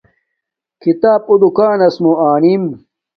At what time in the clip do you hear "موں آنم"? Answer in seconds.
2.03-2.63